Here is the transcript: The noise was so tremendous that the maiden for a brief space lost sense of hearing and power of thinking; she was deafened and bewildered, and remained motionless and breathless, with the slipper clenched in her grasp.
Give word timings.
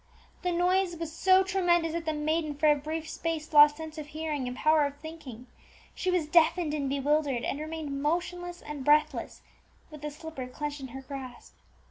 The 0.41 0.51
noise 0.51 0.95
was 0.95 1.11
so 1.13 1.43
tremendous 1.43 1.93
that 1.93 2.05
the 2.05 2.13
maiden 2.13 2.55
for 2.55 2.71
a 2.71 2.75
brief 2.75 3.07
space 3.07 3.53
lost 3.53 3.77
sense 3.77 3.99
of 3.99 4.07
hearing 4.07 4.47
and 4.47 4.57
power 4.57 4.87
of 4.87 4.97
thinking; 4.97 5.45
she 5.93 6.09
was 6.09 6.25
deafened 6.25 6.73
and 6.73 6.89
bewildered, 6.89 7.43
and 7.43 7.59
remained 7.59 8.01
motionless 8.01 8.63
and 8.63 8.83
breathless, 8.83 9.43
with 9.91 10.01
the 10.01 10.09
slipper 10.09 10.47
clenched 10.47 10.79
in 10.79 10.87
her 10.87 11.01
grasp. 11.03 11.53